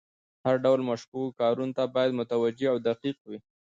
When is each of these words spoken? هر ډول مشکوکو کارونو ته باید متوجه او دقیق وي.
هر 0.45 0.55
ډول 0.63 0.79
مشکوکو 0.89 1.35
کارونو 1.41 1.73
ته 1.77 1.83
باید 1.95 2.17
متوجه 2.19 2.67
او 2.73 2.77
دقیق 2.87 3.17
وي. 3.29 3.39